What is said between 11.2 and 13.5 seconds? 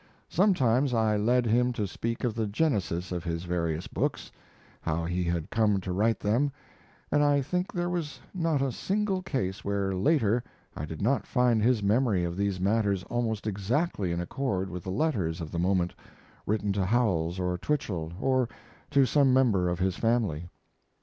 find his memory of these matters almost